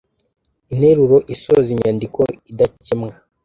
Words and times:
interuro 0.73 1.17
isoza 1.33 1.67
inyandiko 1.75 2.21
idakemwa. 2.51 3.11